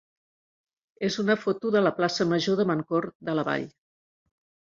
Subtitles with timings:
[1.07, 3.69] és una foto de la plaça major de Mancor de la Vall.